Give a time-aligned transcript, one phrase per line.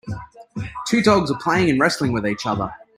[0.87, 2.73] Two dogs are playing and wrestling with each other.